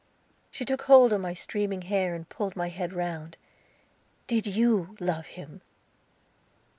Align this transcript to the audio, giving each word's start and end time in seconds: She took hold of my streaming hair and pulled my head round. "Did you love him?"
She 0.49 0.65
took 0.65 0.81
hold 0.81 1.13
of 1.13 1.21
my 1.21 1.35
streaming 1.35 1.83
hair 1.83 2.15
and 2.15 2.27
pulled 2.27 2.55
my 2.55 2.69
head 2.69 2.91
round. 2.91 3.37
"Did 4.25 4.47
you 4.47 4.97
love 4.99 5.27
him?" 5.27 5.61